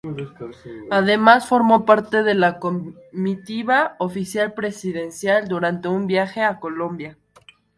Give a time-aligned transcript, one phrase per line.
[0.89, 7.19] Además, formó parte de la Comitiva Oficial Presidencial durante un viaje a Colombia.